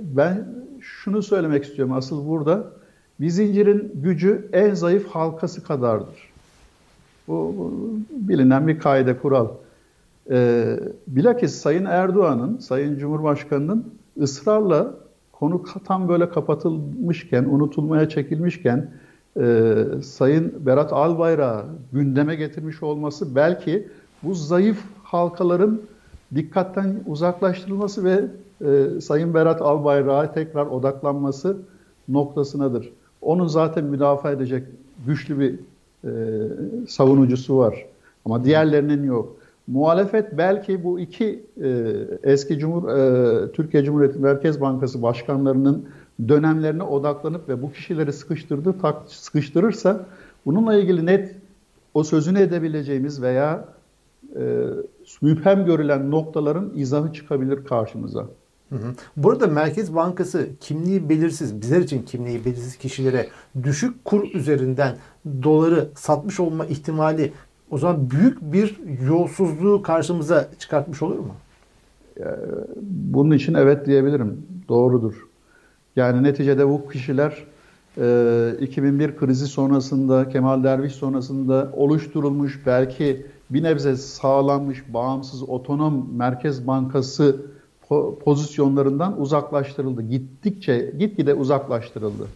Ben 0.01 0.47
şunu 0.81 1.23
söylemek 1.23 1.63
istiyorum. 1.63 1.93
Asıl 1.93 2.27
burada 2.27 2.63
bir 3.19 3.29
zincirin 3.29 3.91
gücü 3.95 4.49
en 4.53 4.73
zayıf 4.73 5.07
halkası 5.07 5.63
kadardır. 5.63 6.33
Bu, 7.27 7.55
bu 7.57 7.81
bilinen 8.09 8.67
bir 8.67 8.79
kaide, 8.79 9.17
kural. 9.17 9.47
Ee, 10.29 10.79
bilakis 11.07 11.55
Sayın 11.55 11.85
Erdoğan'ın, 11.85 12.57
Sayın 12.57 12.97
Cumhurbaşkanı'nın 12.97 13.93
ısrarla 14.21 14.93
konu 15.31 15.63
tam 15.85 16.09
böyle 16.09 16.29
kapatılmışken, 16.29 17.43
unutulmaya 17.43 18.09
çekilmişken 18.09 18.91
e, 19.39 19.75
Sayın 20.03 20.53
Berat 20.65 20.93
Albayrak'ı 20.93 21.65
gündeme 21.93 22.35
getirmiş 22.35 22.83
olması 22.83 23.35
belki 23.35 23.87
bu 24.23 24.33
zayıf 24.33 24.83
halkaların 25.03 25.81
dikkatten 26.35 27.03
uzaklaştırılması 27.07 28.03
ve 28.03 28.25
e, 28.61 29.01
Sayın 29.01 29.33
Berat 29.33 29.61
Albayrak'a 29.61 30.31
tekrar 30.31 30.65
odaklanması 30.65 31.57
noktasınadır. 32.09 32.89
Onun 33.21 33.47
zaten 33.47 33.83
müdafaa 33.83 34.31
edecek 34.31 34.63
güçlü 35.07 35.39
bir 35.39 35.59
e, 36.03 36.11
savunucusu 36.87 37.57
var. 37.57 37.85
Ama 38.25 38.43
diğerlerinin 38.43 39.03
yok. 39.03 39.35
Muhalefet 39.67 40.37
belki 40.37 40.83
bu 40.83 40.99
iki 40.99 41.43
e, 41.63 41.91
eski 42.23 42.59
Cumhur 42.59 42.89
e, 42.89 43.51
Türkiye 43.51 43.83
Cumhuriyeti 43.83 44.19
Merkez 44.19 44.61
Bankası 44.61 45.01
başkanlarının 45.01 45.85
dönemlerine 46.27 46.83
odaklanıp 46.83 47.49
ve 47.49 47.61
bu 47.61 47.71
kişileri 47.71 48.13
sıkıştırdı, 48.13 48.79
tak, 48.81 48.95
sıkıştırırsa 49.07 50.05
bununla 50.45 50.75
ilgili 50.75 51.05
net 51.05 51.35
o 51.93 52.03
sözünü 52.03 52.39
edebileceğimiz 52.39 53.21
veya 53.21 53.65
e, 54.35 54.41
müphem 55.21 55.65
görülen 55.65 56.11
noktaların 56.11 56.71
izahı 56.75 57.13
çıkabilir 57.13 57.65
karşımıza. 57.65 58.27
Burada 59.17 59.47
Merkez 59.47 59.95
Bankası 59.95 60.49
kimliği 60.59 61.09
belirsiz, 61.09 61.61
bizler 61.61 61.79
için 61.79 62.03
kimliği 62.03 62.45
belirsiz 62.45 62.77
kişilere 62.77 63.27
düşük 63.63 64.05
kur 64.05 64.33
üzerinden 64.33 64.97
doları 65.43 65.89
satmış 65.95 66.39
olma 66.39 66.65
ihtimali 66.65 67.31
o 67.71 67.77
zaman 67.77 68.09
büyük 68.09 68.41
bir 68.41 68.79
yolsuzluğu 69.07 69.81
karşımıza 69.81 70.47
çıkartmış 70.59 71.01
olur 71.01 71.19
mu? 71.19 71.35
Bunun 72.81 73.35
için 73.35 73.53
evet 73.53 73.85
diyebilirim. 73.85 74.45
Doğrudur. 74.69 75.27
Yani 75.95 76.23
neticede 76.23 76.67
bu 76.67 76.89
kişiler 76.89 77.43
2001 77.97 79.09
e, 79.09 79.15
krizi 79.15 79.47
sonrasında, 79.47 80.29
Kemal 80.29 80.63
Derviş 80.63 80.93
sonrasında 80.93 81.71
oluşturulmuş, 81.75 82.61
belki 82.65 83.25
bir 83.49 83.63
nebze 83.63 83.95
sağlanmış, 83.95 84.93
bağımsız, 84.93 85.49
otonom 85.49 86.07
Merkez 86.15 86.67
Bankası 86.67 87.45
pozisyonlarından 88.25 89.21
uzaklaştırıldı. 89.21 90.01
Gittikçe, 90.01 90.93
gitgide 90.99 91.33
uzaklaştırıldı. 91.33 92.27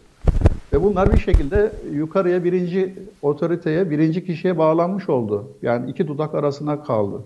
Ve 0.72 0.82
bunlar 0.82 1.12
bir 1.12 1.18
şekilde 1.18 1.72
yukarıya 1.92 2.44
birinci 2.44 2.94
otoriteye, 3.22 3.90
birinci 3.90 4.26
kişiye 4.26 4.58
bağlanmış 4.58 5.08
oldu. 5.08 5.48
Yani 5.62 5.90
iki 5.90 6.08
dudak 6.08 6.34
arasına 6.34 6.82
kaldı. 6.82 7.22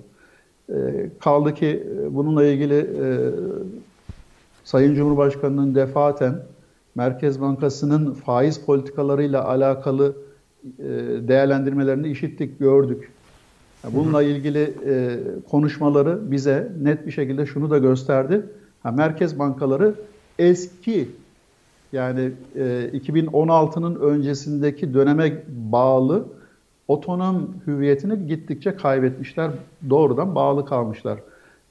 E, 0.68 0.74
kaldı 1.20 1.54
ki 1.54 1.86
e, 2.00 2.14
bununla 2.14 2.44
ilgili 2.44 2.78
e, 2.78 3.06
Sayın 4.64 4.94
Cumhurbaşkanı'nın 4.94 5.74
defaten 5.74 6.42
Merkez 6.94 7.40
Bankası'nın 7.40 8.12
faiz 8.12 8.58
politikalarıyla 8.58 9.44
alakalı 9.48 10.16
e, 10.78 10.84
değerlendirmelerini 11.28 12.08
işittik, 12.08 12.58
gördük. 12.58 13.12
Bununla 13.90 14.22
ilgili 14.22 14.74
e, 14.86 15.18
konuşmaları 15.50 16.30
bize 16.30 16.72
net 16.82 17.06
bir 17.06 17.12
şekilde 17.12 17.46
şunu 17.46 17.70
da 17.70 17.78
gösterdi. 17.78 18.46
Merkez 18.92 19.38
bankaları 19.38 19.94
eski 20.38 21.08
yani 21.92 22.32
e, 22.56 22.90
2016'nın 22.94 23.94
öncesindeki 23.94 24.94
döneme 24.94 25.42
bağlı 25.48 26.24
otonom 26.88 27.54
hüviyetini 27.66 28.26
gittikçe 28.26 28.76
kaybetmişler. 28.76 29.50
Doğrudan 29.90 30.34
bağlı 30.34 30.66
kalmışlar. 30.66 31.18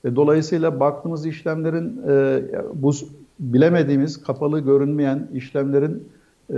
E, 0.03 0.15
dolayısıyla 0.15 0.79
baktığımız 0.79 1.25
işlemlerin 1.25 2.01
e, 2.09 2.41
bu 2.73 2.91
bilemediğimiz, 3.41 4.24
kapalı 4.24 4.60
görünmeyen 4.60 5.27
işlemlerin 5.33 6.07
e, 6.50 6.55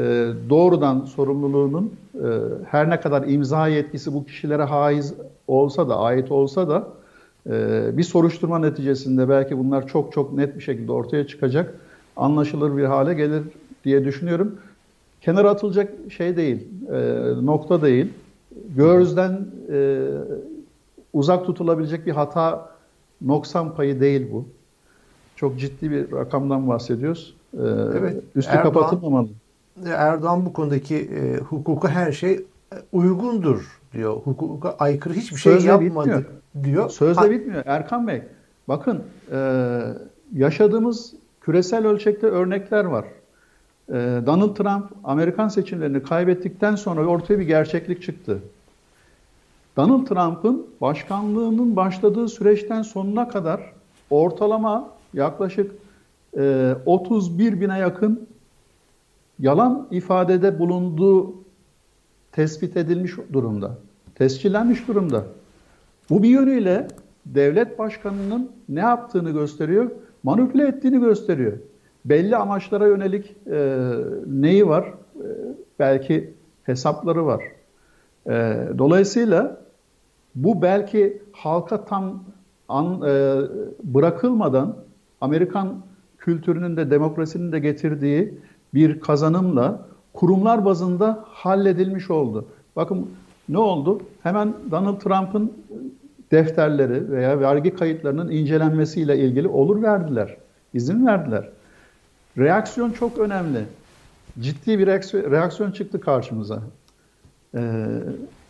doğrudan 0.49 1.05
sorumluluğunun 1.05 1.93
e, 2.15 2.27
her 2.65 2.89
ne 2.89 2.99
kadar 2.99 3.27
imza 3.27 3.67
yetkisi 3.67 4.13
bu 4.13 4.25
kişilere 4.25 4.63
haiz 4.63 5.13
olsa 5.47 5.89
da, 5.89 5.99
ait 5.99 6.31
olsa 6.31 6.69
da 6.69 6.87
e, 7.49 7.97
bir 7.97 8.03
soruşturma 8.03 8.59
neticesinde 8.59 9.29
belki 9.29 9.57
bunlar 9.57 9.87
çok 9.87 10.13
çok 10.13 10.33
net 10.33 10.55
bir 10.55 10.61
şekilde 10.61 10.91
ortaya 10.91 11.27
çıkacak, 11.27 11.75
anlaşılır 12.15 12.77
bir 12.77 12.83
hale 12.83 13.13
gelir 13.13 13.43
diye 13.85 14.05
düşünüyorum. 14.05 14.55
Kenara 15.21 15.49
atılacak 15.49 15.93
şey 16.09 16.37
değil, 16.37 16.67
nokta 17.41 17.81
değil. 17.81 18.07
Gözden 18.77 19.45
uzak 21.13 21.45
tutulabilecek 21.45 22.05
bir 22.05 22.11
hata, 22.11 22.69
noksan 23.21 23.75
payı 23.75 24.01
değil 24.01 24.27
bu. 24.31 24.45
Çok 25.35 25.59
ciddi 25.59 25.91
bir 25.91 26.11
rakamdan 26.11 26.67
bahsediyoruz. 26.67 27.35
Evet, 27.97 28.23
Üstü 28.35 28.51
Erdoğan, 28.51 28.73
kapatılmamalı. 28.73 29.27
Erdoğan 29.85 30.45
bu 30.45 30.53
konudaki 30.53 30.95
e, 30.95 31.37
hukuka 31.37 31.89
her 31.89 32.11
şey 32.11 32.31
e, 32.31 32.45
uygundur 32.91 33.79
diyor. 33.93 34.13
Hukuka 34.13 34.75
aykırı 34.79 35.13
hiçbir 35.13 35.37
şey 35.37 35.53
Sözle 35.53 35.69
yapmadı 35.69 36.07
bitmiyor. 36.07 36.23
diyor. 36.63 36.89
Sözle 36.89 37.21
ha. 37.21 37.31
bitmiyor. 37.31 37.63
Erkan 37.65 38.07
Bey 38.07 38.21
bakın 38.67 39.03
e, 39.31 39.79
yaşadığımız 40.35 41.13
küresel 41.41 41.87
ölçekte 41.87 42.27
örnekler 42.27 42.85
var. 42.85 43.05
E, 43.89 43.93
Donald 44.25 44.55
Trump 44.55 44.85
Amerikan 45.03 45.47
seçimlerini 45.47 46.03
kaybettikten 46.03 46.75
sonra 46.75 47.05
ortaya 47.05 47.39
bir 47.39 47.47
gerçeklik 47.47 48.03
çıktı. 48.03 48.39
Donald 49.77 50.05
Trump'ın 50.07 50.67
başkanlığının 50.81 51.75
başladığı 51.75 52.27
süreçten 52.27 52.81
sonuna 52.81 53.27
kadar 53.27 53.73
ortalama 54.09 54.89
yaklaşık 55.13 55.71
e, 56.37 56.75
31 56.85 57.61
bine 57.61 57.79
yakın 57.79 58.27
yalan 59.39 59.87
ifadede 59.91 60.59
bulunduğu 60.59 61.33
tespit 62.31 62.77
edilmiş 62.77 63.11
durumda. 63.33 63.77
Tescillenmiş 64.15 64.87
durumda. 64.87 65.23
Bu 66.09 66.23
bir 66.23 66.29
yönüyle 66.29 66.87
devlet 67.25 67.79
başkanının 67.79 68.51
ne 68.69 68.79
yaptığını 68.79 69.31
gösteriyor, 69.31 69.91
manipüle 70.23 70.67
ettiğini 70.67 70.99
gösteriyor. 70.99 71.53
Belli 72.05 72.35
amaçlara 72.35 72.87
yönelik 72.87 73.35
e, 73.51 73.89
neyi 74.27 74.67
var? 74.67 74.83
E, 75.15 75.25
belki 75.79 76.33
hesapları 76.63 77.25
var. 77.25 77.43
E, 78.27 78.57
dolayısıyla 78.77 79.61
bu 80.35 80.61
belki 80.61 81.21
halka 81.31 81.85
tam 81.85 82.23
an, 82.67 83.01
e, 83.01 83.35
bırakılmadan 83.83 84.75
Amerikan 85.23 85.75
kültürünün 86.17 86.77
de 86.77 86.91
demokrasinin 86.91 87.51
de 87.51 87.59
getirdiği 87.59 88.33
bir 88.73 88.99
kazanımla 88.99 89.85
kurumlar 90.13 90.65
bazında 90.65 91.25
halledilmiş 91.27 92.09
oldu. 92.09 92.45
Bakın 92.75 93.09
ne 93.49 93.57
oldu? 93.57 94.01
Hemen 94.23 94.53
Donald 94.71 94.99
Trump'ın 94.99 95.53
defterleri 96.31 97.11
veya 97.11 97.39
vergi 97.39 97.75
kayıtlarının 97.75 98.31
incelenmesiyle 98.31 99.17
ilgili 99.17 99.47
olur 99.47 99.81
verdiler. 99.81 100.37
izin 100.73 101.07
verdiler. 101.07 101.49
Reaksiyon 102.37 102.91
çok 102.91 103.17
önemli. 103.17 103.59
Ciddi 104.39 104.79
bir 104.79 104.87
reaksiyon 105.31 105.71
çıktı 105.71 105.99
karşımıza. 105.99 106.63
Ee, 107.55 107.87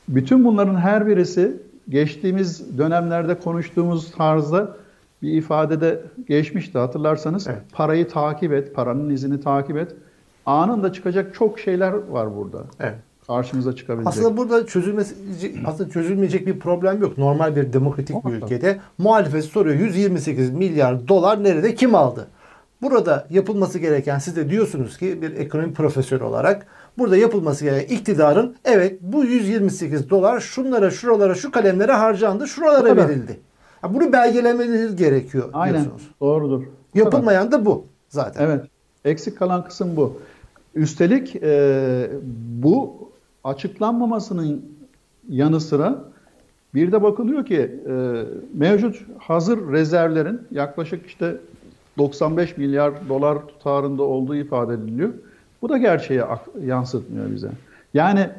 bütün 0.09 0.45
bunların 0.45 0.75
her 0.75 1.07
birisi 1.07 1.57
geçtiğimiz 1.89 2.77
dönemlerde 2.77 3.39
konuştuğumuz 3.39 4.11
tarzda 4.11 4.82
bir 5.23 5.31
ifadede 5.31 6.01
geçmişti. 6.27 6.77
Hatırlarsanız 6.77 7.47
evet. 7.47 7.61
parayı 7.73 8.07
takip 8.07 8.53
et, 8.53 8.75
paranın 8.75 9.09
izini 9.09 9.41
takip 9.41 9.77
et. 9.77 9.95
Anında 10.45 10.93
çıkacak 10.93 11.33
çok 11.33 11.59
şeyler 11.59 11.91
var 11.91 12.35
burada. 12.35 12.63
Evet. 12.79 12.95
Karşımıza 13.27 13.75
çıkabilecek. 13.75 14.07
Aslında 14.07 14.37
burada 14.37 14.65
çözülmesi 14.65 15.15
aslında 15.65 15.89
çözülmeyecek 15.89 16.47
bir 16.47 16.59
problem 16.59 17.01
yok. 17.01 17.17
Normal 17.17 17.55
bir 17.55 17.73
demokratik 17.73 18.15
o 18.15 18.29
bir 18.29 18.33
ülkede 18.33 18.79
muhalefet 18.97 19.43
soruyor 19.43 19.75
128 19.75 20.49
milyar 20.49 21.07
dolar 21.07 21.43
nerede 21.43 21.75
kim 21.75 21.95
aldı? 21.95 22.27
Burada 22.81 23.27
yapılması 23.29 23.79
gereken 23.79 24.19
siz 24.19 24.35
de 24.35 24.49
diyorsunuz 24.49 24.97
ki 24.97 25.21
bir 25.21 25.37
ekonomi 25.37 25.73
profesörü 25.73 26.23
olarak 26.23 26.65
burada 26.97 27.17
yapılması 27.17 27.63
gereken 27.63 27.95
iktidarın 27.95 28.55
evet 28.65 28.99
bu 29.01 29.25
128 29.25 30.09
dolar 30.09 30.39
şunlara 30.39 30.91
şuralara 30.91 31.35
şu 31.35 31.51
kalemlere 31.51 31.91
harcandı 31.91 32.47
şuralara 32.47 32.97
verildi. 32.97 33.39
Bunu 33.89 34.13
belgelemeleri 34.13 34.95
gerekiyor 34.95 35.49
Aynen. 35.53 35.73
diyorsunuz. 35.73 36.11
Doğrudur. 36.21 36.63
Yapılmayan 36.93 37.51
da 37.51 37.65
bu 37.65 37.85
zaten. 38.09 38.45
Evet. 38.45 38.65
Eksik 39.05 39.37
kalan 39.37 39.63
kısım 39.63 39.95
bu. 39.95 40.17
Üstelik 40.75 41.35
e, 41.35 42.11
bu 42.63 43.09
açıklanmamasının 43.43 44.65
yanı 45.29 45.59
sıra 45.59 46.03
bir 46.73 46.91
de 46.91 47.03
bakılıyor 47.03 47.45
ki 47.45 47.81
e, 47.89 48.23
mevcut 48.53 49.01
hazır 49.17 49.71
rezervlerin 49.71 50.41
yaklaşık 50.51 51.05
işte 51.05 51.35
95 51.97 52.57
milyar 52.57 53.09
dolar 53.09 53.47
tutarında 53.47 54.03
olduğu 54.03 54.35
ifade 54.35 54.73
ediliyor. 54.73 55.09
Bu 55.61 55.69
da 55.69 55.77
gerçeği 55.77 56.21
yansıtmıyor 56.65 57.31
bize. 57.31 57.49
Yani 57.93 58.29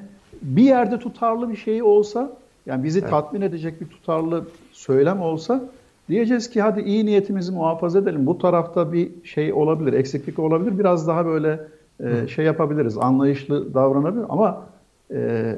bir 0.43 0.63
yerde 0.63 0.99
tutarlı 0.99 1.49
bir 1.49 1.57
şey 1.57 1.83
olsa, 1.83 2.33
yani 2.67 2.85
bizi 2.85 2.99
evet. 2.99 3.11
tatmin 3.11 3.41
edecek 3.41 3.81
bir 3.81 3.87
tutarlı 3.87 4.45
söylem 4.73 5.21
olsa 5.21 5.65
diyeceğiz 6.09 6.51
ki 6.51 6.63
hadi 6.63 6.81
iyi 6.81 7.07
niyetimizi 7.07 7.53
muhafaza 7.53 7.99
edelim. 7.99 8.27
Bu 8.27 8.39
tarafta 8.39 8.93
bir 8.93 9.11
şey 9.25 9.53
olabilir, 9.53 9.93
eksiklik 9.93 10.39
olabilir. 10.39 10.79
Biraz 10.79 11.09
daha 11.09 11.27
böyle 11.27 11.61
e, 12.01 12.29
şey 12.29 12.45
yapabiliriz, 12.45 12.99
anlayışlı 12.99 13.75
davranabilir. 13.75 14.25
Ama 14.29 14.67
e, 15.11 15.57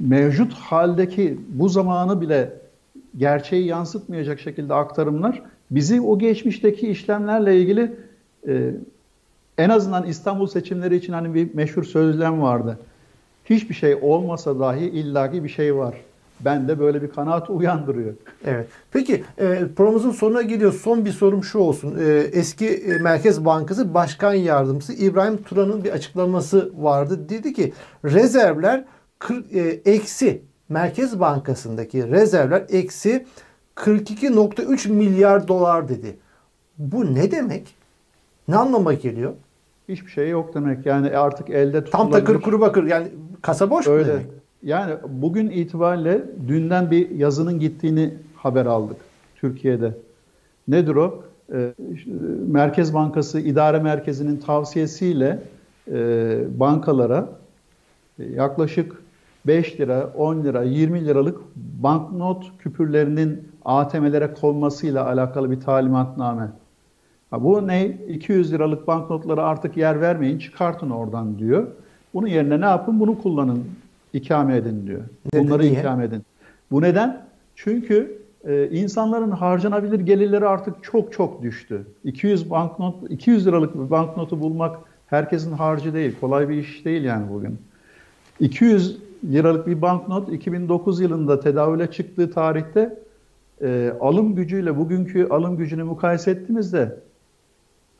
mevcut 0.00 0.52
haldeki 0.52 1.38
bu 1.48 1.68
zamanı 1.68 2.20
bile 2.20 2.52
gerçeği 3.16 3.66
yansıtmayacak 3.66 4.40
şekilde 4.40 4.74
aktarımlar 4.74 5.42
bizi 5.70 6.00
o 6.00 6.18
geçmişteki 6.18 6.88
işlemlerle 6.88 7.60
ilgili 7.60 7.92
e, 8.48 8.70
en 9.58 9.68
azından 9.68 10.06
İstanbul 10.06 10.46
seçimleri 10.46 10.96
için 10.96 11.12
hani 11.12 11.34
bir 11.34 11.54
meşhur 11.54 11.84
sözlem 11.84 12.42
vardı. 12.42 12.78
Hiçbir 13.50 13.74
şey 13.74 13.98
olmasa 14.02 14.60
dahi 14.60 14.84
illaki 14.84 15.44
bir 15.44 15.48
şey 15.48 15.76
var. 15.76 15.94
Ben 16.40 16.68
de 16.68 16.78
böyle 16.78 17.02
bir 17.02 17.10
kanaat 17.10 17.50
uyandırıyor. 17.50 18.14
Evet. 18.44 18.66
Peki 18.92 19.24
e, 19.38 19.60
programımızın 19.76 20.10
sonuna 20.10 20.42
geliyor. 20.42 20.72
Son 20.72 21.04
bir 21.04 21.12
sorum 21.12 21.44
şu 21.44 21.58
olsun. 21.58 21.98
E, 21.98 22.04
eski 22.32 22.68
e, 22.68 22.98
Merkez 22.98 23.44
Bankası 23.44 23.94
Başkan 23.94 24.34
Yardımcısı 24.34 24.92
İbrahim 24.92 25.42
Turan'ın 25.42 25.84
bir 25.84 25.90
açıklaması 25.90 26.72
vardı. 26.78 27.28
Dedi 27.28 27.52
ki 27.52 27.72
rezervler 28.04 28.84
e, 29.52 29.60
eksi 29.84 30.42
Merkez 30.68 31.20
Bankası'ndaki 31.20 32.10
rezervler 32.10 32.64
eksi 32.68 33.26
42.3 33.76 34.88
milyar 34.88 35.48
dolar 35.48 35.88
dedi. 35.88 36.16
Bu 36.78 37.14
ne 37.14 37.30
demek? 37.30 37.74
Ne 38.48 38.56
anlama 38.56 38.92
geliyor? 38.92 39.32
Hiçbir 39.88 40.10
şey 40.10 40.28
yok 40.28 40.54
demek. 40.54 40.86
Yani 40.86 41.16
artık 41.16 41.50
elde 41.50 41.84
tutulabilir. 41.84 41.90
Tam 41.90 42.10
takır 42.10 42.40
kuru 42.40 42.60
bakır. 42.60 42.84
Yani 42.84 43.08
kasa 43.42 43.70
boş 43.70 43.86
Öyle. 43.86 44.02
mu 44.02 44.08
demek? 44.08 44.26
Yani 44.62 44.94
bugün 45.08 45.50
itibariyle 45.50 46.24
dünden 46.48 46.90
bir 46.90 47.10
yazının 47.10 47.58
gittiğini 47.58 48.14
haber 48.36 48.66
aldık 48.66 48.96
Türkiye'de. 49.36 49.92
Nedir 50.68 50.94
o? 50.94 51.22
Ee, 51.52 51.74
Merkez 52.46 52.94
Bankası 52.94 53.40
İdare 53.40 53.78
Merkezi'nin 53.78 54.36
tavsiyesiyle 54.36 55.42
e, 55.92 56.38
bankalara 56.60 57.28
e, 58.18 58.24
yaklaşık 58.24 59.02
5 59.46 59.80
lira, 59.80 60.12
10 60.16 60.44
lira, 60.44 60.62
20 60.62 61.04
liralık 61.06 61.38
banknot 61.56 62.52
küpürlerinin 62.58 63.48
ATM'lere 63.64 64.34
konmasıyla 64.34 65.06
alakalı 65.06 65.50
bir 65.50 65.60
talimatname. 65.60 66.48
Ha, 67.30 67.44
bu 67.44 67.66
ne? 67.66 67.86
200 67.86 68.52
liralık 68.52 68.86
banknotlara 68.86 69.42
artık 69.42 69.76
yer 69.76 70.00
vermeyin, 70.00 70.38
çıkartın 70.38 70.90
oradan 70.90 71.38
diyor. 71.38 71.66
Bunun 72.16 72.26
yerine 72.26 72.60
ne 72.60 72.64
yapın? 72.64 73.00
Bunu 73.00 73.22
kullanın, 73.22 73.64
ikame 74.12 74.56
edin 74.56 74.86
diyor. 74.86 75.00
Bunları 75.34 75.62
niye? 75.62 75.72
ikame 75.72 76.04
edin. 76.04 76.22
Bu 76.70 76.82
neden? 76.82 77.22
Çünkü 77.56 78.22
e, 78.44 78.68
insanların 78.70 79.30
harcanabilir 79.30 80.00
gelirleri 80.00 80.46
artık 80.46 80.74
çok 80.84 81.12
çok 81.12 81.42
düştü. 81.42 81.86
200 82.04 82.50
banknot, 82.50 83.10
200 83.10 83.46
liralık 83.46 83.74
bir 83.74 83.90
banknotu 83.90 84.40
bulmak 84.40 84.76
herkesin 85.06 85.52
harcı 85.52 85.94
değil, 85.94 86.14
kolay 86.20 86.48
bir 86.48 86.54
iş 86.54 86.84
değil 86.84 87.04
yani 87.04 87.30
bugün. 87.30 87.58
200 88.40 88.98
liralık 89.24 89.66
bir 89.66 89.82
banknot 89.82 90.32
2009 90.32 91.00
yılında 91.00 91.40
tedavüle 91.40 91.90
çıktığı 91.90 92.30
tarihte 92.30 92.98
e, 93.62 93.92
alım 94.00 94.34
gücüyle 94.34 94.76
bugünkü 94.76 95.28
alım 95.28 95.56
gücünü 95.56 95.84
mukayese 95.84 96.30
ettiğimizde 96.30 96.96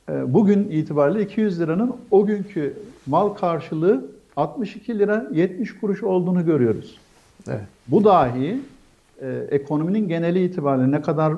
e, 0.09 0.35
bugün 0.35 0.69
itibariyle 0.71 1.23
200 1.23 1.61
liranın 1.61 1.97
o 2.11 2.27
günkü 2.27 2.75
mal 3.07 3.29
karşılığı 3.29 4.05
62 4.37 4.99
lira 4.99 5.29
70 5.33 5.81
kuruş 5.81 6.03
olduğunu 6.03 6.45
görüyoruz. 6.45 6.99
Evet. 7.49 7.65
Bu 7.89 8.05
dahi 8.05 8.61
e, 9.21 9.47
ekonominin 9.51 10.09
geneli 10.09 10.45
itibariyle 10.45 10.91
ne 10.91 11.03
kadar 11.03 11.33
e, 11.33 11.37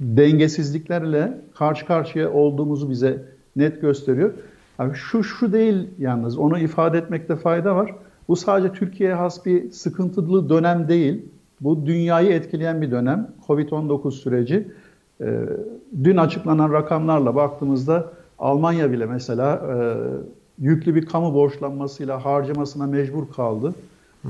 dengesizliklerle 0.00 1.38
karşı 1.54 1.86
karşıya 1.86 2.32
olduğumuzu 2.32 2.90
bize 2.90 3.24
net 3.56 3.80
gösteriyor. 3.80 4.32
Abi 4.78 4.94
şu 4.94 5.24
şu 5.24 5.52
değil 5.52 5.88
yalnız 5.98 6.38
onu 6.38 6.58
ifade 6.58 6.98
etmekte 6.98 7.36
fayda 7.36 7.76
var. 7.76 7.94
Bu 8.28 8.36
sadece 8.36 8.72
Türkiye'ye 8.72 9.14
has 9.14 9.46
bir 9.46 9.70
sıkıntılı 9.70 10.48
dönem 10.48 10.88
değil. 10.88 11.22
Bu 11.60 11.86
dünyayı 11.86 12.30
etkileyen 12.30 12.82
bir 12.82 12.90
dönem. 12.90 13.28
Covid-19 13.48 14.10
süreci. 14.10 14.68
E, 15.20 15.40
dün 16.04 16.16
açıklanan 16.16 16.72
rakamlarla 16.72 17.34
baktığımızda 17.34 18.12
Almanya 18.38 18.92
bile 18.92 19.06
mesela 19.06 19.54
e, 19.56 19.74
yüklü 20.58 20.94
bir 20.94 21.06
kamu 21.06 21.34
borçlanmasıyla 21.34 22.24
harcamasına 22.24 22.86
mecbur 22.86 23.32
kaldı. 23.32 23.74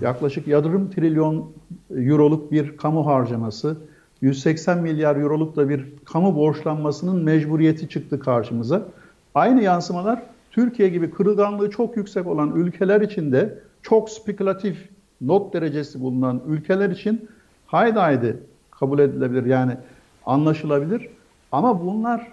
Yaklaşık 0.00 0.46
yarım 0.46 0.90
trilyon 0.90 1.52
euroluk 1.90 2.52
bir 2.52 2.76
kamu 2.76 3.06
harcaması, 3.06 3.76
180 4.20 4.78
milyar 4.78 5.16
euroluk 5.16 5.56
da 5.56 5.68
bir 5.68 5.86
kamu 6.04 6.36
borçlanmasının 6.36 7.24
mecburiyeti 7.24 7.88
çıktı 7.88 8.20
karşımıza. 8.20 8.82
Aynı 9.34 9.62
yansımalar 9.62 10.22
Türkiye 10.50 10.88
gibi 10.88 11.10
kırılganlığı 11.10 11.70
çok 11.70 11.96
yüksek 11.96 12.26
olan 12.26 12.52
ülkeler 12.56 13.00
için 13.00 13.32
de 13.32 13.58
çok 13.82 14.10
spekülatif 14.10 14.88
not 15.20 15.54
derecesi 15.54 16.00
bulunan 16.00 16.42
ülkeler 16.46 16.90
için 16.90 17.28
haydi 17.66 17.98
haydi 17.98 18.36
kabul 18.70 18.98
edilebilir 18.98 19.44
yani 19.44 19.76
anlaşılabilir. 20.26 21.08
Ama 21.52 21.80
bunlar 21.80 22.32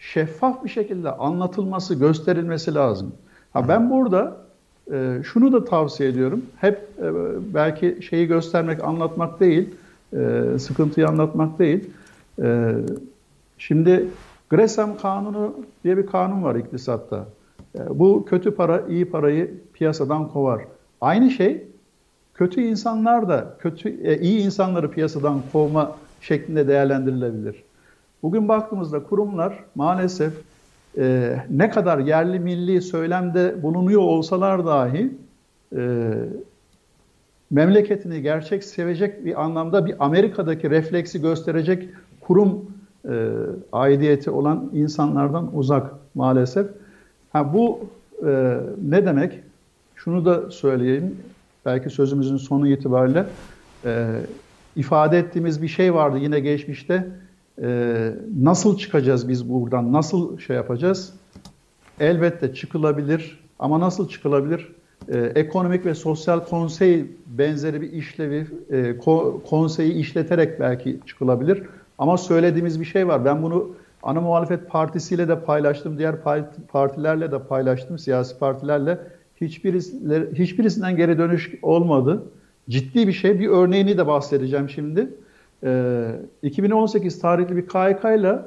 şeffaf 0.00 0.64
bir 0.64 0.70
şekilde 0.70 1.10
anlatılması, 1.10 1.94
gösterilmesi 1.94 2.74
lazım. 2.74 3.12
Ha 3.52 3.68
ben 3.68 3.90
burada 3.90 4.36
e, 4.92 5.18
şunu 5.24 5.52
da 5.52 5.64
tavsiye 5.64 6.08
ediyorum. 6.08 6.42
Hep 6.56 6.88
e, 6.98 7.12
belki 7.54 7.98
şeyi 8.02 8.26
göstermek, 8.26 8.84
anlatmak 8.84 9.40
değil, 9.40 9.74
e, 10.12 10.42
sıkıntıyı 10.58 11.08
anlatmak 11.08 11.58
değil. 11.58 11.90
E, 12.42 12.74
şimdi 13.58 14.08
Gresham 14.50 14.98
Kanunu 14.98 15.54
diye 15.84 15.96
bir 15.96 16.06
kanun 16.06 16.42
var 16.42 16.54
iktisatta. 16.54 17.26
E, 17.78 17.98
bu 17.98 18.24
kötü 18.24 18.50
para, 18.50 18.82
iyi 18.88 19.10
parayı 19.10 19.54
piyasadan 19.72 20.28
kovar. 20.28 20.62
Aynı 21.00 21.30
şey 21.30 21.66
kötü 22.34 22.60
insanlar 22.60 23.28
da 23.28 23.56
kötü 23.58 23.88
e, 23.88 24.18
iyi 24.18 24.40
insanları 24.40 24.90
piyasadan 24.90 25.42
kovma 25.52 25.96
şeklinde 26.20 26.68
değerlendirilebilir. 26.68 27.69
Bugün 28.22 28.48
baktığımızda 28.48 29.02
kurumlar 29.02 29.64
maalesef 29.74 30.32
e, 30.98 31.36
ne 31.50 31.70
kadar 31.70 31.98
yerli 31.98 32.40
milli 32.40 32.82
söylemde 32.82 33.62
bulunuyor 33.62 34.00
olsalar 34.00 34.66
dahi 34.66 35.12
e, 35.76 36.12
memleketini 37.50 38.22
gerçek 38.22 38.64
sevecek 38.64 39.24
bir 39.24 39.42
anlamda 39.42 39.86
bir 39.86 39.94
Amerika'daki 39.98 40.70
refleksi 40.70 41.20
gösterecek 41.20 41.88
kurum 42.20 42.70
e, 43.08 43.30
aidiyeti 43.72 44.30
olan 44.30 44.70
insanlardan 44.72 45.56
uzak 45.56 45.92
maalesef. 46.14 46.66
Ha 47.32 47.52
bu 47.52 47.80
e, 48.26 48.56
ne 48.88 49.06
demek? 49.06 49.40
Şunu 49.96 50.24
da 50.24 50.50
söyleyeyim. 50.50 51.16
Belki 51.66 51.90
sözümüzün 51.90 52.36
sonu 52.36 52.68
itibariyle 52.68 53.26
e, 53.84 54.20
ifade 54.76 55.18
ettiğimiz 55.18 55.62
bir 55.62 55.68
şey 55.68 55.94
vardı 55.94 56.18
yine 56.18 56.40
geçmişte. 56.40 57.08
E, 57.62 58.12
nasıl 58.40 58.78
çıkacağız 58.78 59.28
biz 59.28 59.50
buradan? 59.50 59.92
Nasıl 59.92 60.38
şey 60.38 60.56
yapacağız? 60.56 61.12
Elbette 62.00 62.54
çıkılabilir 62.54 63.40
ama 63.58 63.80
nasıl 63.80 64.08
çıkılabilir? 64.08 64.68
Ee, 65.08 65.32
ekonomik 65.34 65.86
ve 65.86 65.94
sosyal 65.94 66.40
konsey 66.40 67.06
benzeri 67.26 67.80
bir 67.80 67.92
işlevi, 67.92 68.46
e, 68.70 68.98
ko, 68.98 69.42
konseyi 69.50 69.92
işleterek 69.92 70.60
belki 70.60 71.00
çıkılabilir. 71.06 71.62
Ama 71.98 72.18
söylediğimiz 72.18 72.80
bir 72.80 72.84
şey 72.84 73.08
var. 73.08 73.24
Ben 73.24 73.42
bunu 73.42 73.70
ana 74.02 74.20
muhalefet 74.20 74.68
partisiyle 74.68 75.28
de 75.28 75.40
paylaştım, 75.40 75.98
diğer 75.98 76.16
partilerle 76.68 77.32
de 77.32 77.38
paylaştım, 77.38 77.98
siyasi 77.98 78.38
partilerle. 78.38 78.98
Hiçbirisi, 79.40 79.96
hiçbirisinden 80.34 80.96
geri 80.96 81.18
dönüş 81.18 81.54
olmadı. 81.62 82.22
Ciddi 82.68 83.08
bir 83.08 83.12
şey. 83.12 83.40
Bir 83.40 83.48
örneğini 83.48 83.98
de 83.98 84.06
bahsedeceğim 84.06 84.68
şimdi. 84.68 85.10
Ee, 85.64 86.12
2018 86.42 87.20
tarihli 87.20 87.56
bir 87.56 87.68
KYK 87.68 88.20
ile 88.20 88.38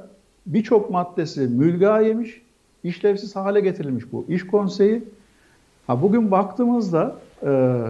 birçok 0.45 0.89
maddesi 0.89 1.41
mülga 1.41 1.99
yemiş, 1.99 2.41
işlevsiz 2.84 3.36
hale 3.36 3.60
getirilmiş 3.60 4.12
bu 4.12 4.26
iş 4.30 4.47
konseyi. 4.47 5.04
Ha, 5.88 6.02
bugün 6.02 6.32
baktığımızda 6.32 7.15
e, 7.45 7.82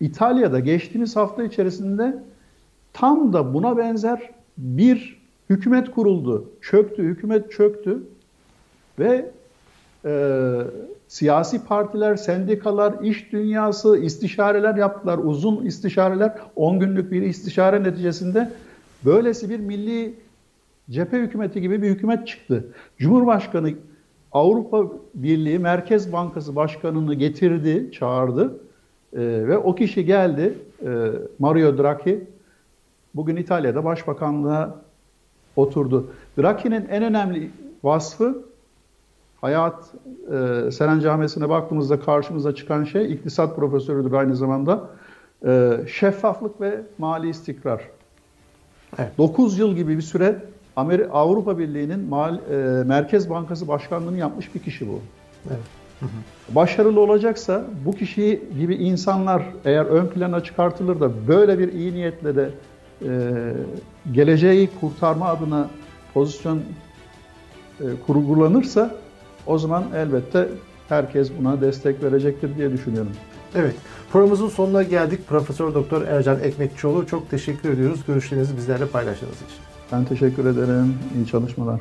İtalya'da 0.00 0.60
geçtiğimiz 0.60 1.16
hafta 1.16 1.44
içerisinde 1.44 2.22
tam 2.92 3.32
da 3.32 3.54
buna 3.54 3.76
benzer 3.76 4.30
bir 4.58 5.22
hükümet 5.50 5.90
kuruldu. 5.90 6.50
Çöktü, 6.60 7.02
hükümet 7.02 7.52
çöktü 7.52 8.02
ve 8.98 9.30
e, 10.06 10.12
siyasi 11.08 11.64
partiler, 11.64 12.16
sendikalar, 12.16 12.94
iş 13.02 13.32
dünyası 13.32 13.98
istişareler 13.98 14.74
yaptılar. 14.74 15.18
Uzun 15.18 15.64
istişareler, 15.64 16.32
10 16.56 16.80
günlük 16.80 17.12
bir 17.12 17.22
istişare 17.22 17.82
neticesinde 17.82 18.50
böylesi 19.04 19.50
bir 19.50 19.60
milli 19.60 20.14
cephe 20.90 21.18
hükümeti 21.18 21.60
gibi 21.60 21.82
bir 21.82 21.88
hükümet 21.88 22.26
çıktı. 22.26 22.64
Cumhurbaşkanı 22.98 23.70
Avrupa 24.32 24.84
Birliği 25.14 25.58
Merkez 25.58 26.12
Bankası 26.12 26.56
Başkanı'nı 26.56 27.14
getirdi, 27.14 27.92
çağırdı 27.92 28.60
e, 29.12 29.20
ve 29.20 29.58
o 29.58 29.74
kişi 29.74 30.04
geldi, 30.04 30.54
e, 30.82 30.88
Mario 31.38 31.78
Draghi. 31.78 32.24
Bugün 33.14 33.36
İtalya'da 33.36 33.84
başbakanlığa 33.84 34.82
oturdu. 35.56 36.10
Draghi'nin 36.38 36.86
en 36.88 37.02
önemli 37.02 37.50
vasfı 37.82 38.44
hayat 39.40 39.74
e, 40.32 40.70
Seren 40.70 41.00
Camisi'ne 41.00 41.48
baktığımızda 41.48 42.00
karşımıza 42.00 42.54
çıkan 42.54 42.84
şey 42.84 43.12
iktisat 43.12 43.56
profesörüdür 43.56 44.12
aynı 44.12 44.36
zamanda. 44.36 44.88
E, 45.46 45.80
şeffaflık 45.88 46.60
ve 46.60 46.80
mali 46.98 47.28
istikrar. 47.28 47.82
Evet. 48.98 49.18
9 49.18 49.58
yıl 49.58 49.74
gibi 49.74 49.96
bir 49.96 50.02
süre 50.02 50.42
Amerika, 50.76 51.12
Avrupa 51.12 51.58
Birliği'nin 51.58 52.00
Mal, 52.00 52.34
e, 52.34 52.84
Merkez 52.84 53.30
Bankası 53.30 53.68
Başkanlığı'nı 53.68 54.18
yapmış 54.18 54.54
bir 54.54 54.60
kişi 54.60 54.88
bu. 54.88 55.00
Evet. 55.50 55.60
Başarılı 56.48 57.00
olacaksa 57.00 57.64
bu 57.84 57.92
kişi 57.92 58.42
gibi 58.58 58.74
insanlar 58.74 59.42
eğer 59.64 59.84
ön 59.84 60.06
plana 60.06 60.42
çıkartılır 60.42 61.00
da 61.00 61.28
böyle 61.28 61.58
bir 61.58 61.72
iyi 61.72 61.94
niyetle 61.94 62.36
de 62.36 62.50
e, 63.02 63.10
geleceği 64.12 64.70
kurtarma 64.80 65.28
adına 65.28 65.68
pozisyon 66.14 66.58
e, 67.80 67.84
kurgulanırsa 68.06 68.94
o 69.46 69.58
zaman 69.58 69.84
elbette 69.94 70.48
herkes 70.88 71.30
buna 71.38 71.60
destek 71.60 72.02
verecektir 72.02 72.56
diye 72.56 72.72
düşünüyorum. 72.72 73.12
Evet. 73.54 73.74
Programımızın 74.12 74.48
sonuna 74.48 74.82
geldik. 74.82 75.28
Profesör 75.28 75.74
Doktor 75.74 76.02
Ercan 76.02 76.40
Ekmekçioğlu 76.40 77.06
çok 77.06 77.30
teşekkür 77.30 77.70
ediyoruz 77.72 78.00
görüşlerinizi 78.06 78.56
bizlerle 78.56 78.86
paylaştığınız 78.86 79.36
için. 79.36 79.58
Ben 79.92 80.04
teşekkür 80.04 80.46
ederim. 80.46 80.94
İyi 81.16 81.26
çalışmalar. 81.26 81.80